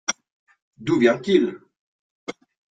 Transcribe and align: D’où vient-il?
D’où 0.79 0.97
vient-il? 0.97 1.59